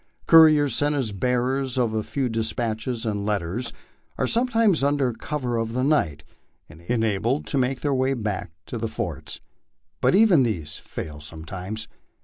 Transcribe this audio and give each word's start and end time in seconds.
Couriers, 0.25 0.73
sent 0.75 0.95
as 0.95 1.11
bearers 1.11 1.77
of 1.77 1.93
a 1.93 2.01
few 2.01 2.27
despatches 2.27 3.05
and 3.05 3.23
letters, 3.23 3.71
are 4.17 4.25
sometimes 4.25 4.83
under 4.83 5.13
cover 5.13 5.57
of 5.57 5.73
the 5.73 5.83
night 5.83 6.23
enabled 6.67 7.45
to 7.45 7.59
make 7.59 7.81
their 7.81 7.93
way 7.93 8.15
back 8.15 8.49
to 8.65 8.79
the 8.79 8.87
forts; 8.87 9.41
but 10.01 10.15
even 10.15 10.41
these 10.41 10.77
fail 10.77 11.19
sometimes. 11.19 11.87